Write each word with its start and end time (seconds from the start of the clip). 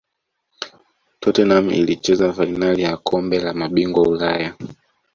tottenham 1.19 1.65
ilicheza 1.73 2.33
fainali 2.33 2.81
ya 2.83 2.97
kombe 2.97 3.39
la 3.39 3.53
mabingwa 3.53 4.03
ulaya 4.07 4.55